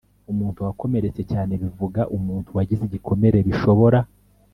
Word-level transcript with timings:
Umuntu 0.31 0.59
wakomeretse 0.67 1.21
cyane 1.31 1.53
bivuga 1.61 2.01
umuntu 2.17 2.49
wagize 2.57 2.81
igikomere 2.85 3.37
bishobora 3.47 3.99